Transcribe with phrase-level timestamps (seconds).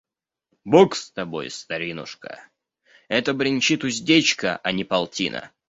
[0.65, 2.39] –Бог с тобой, старинушка!
[3.07, 5.51] Это бренчит уздечка, а не полтина».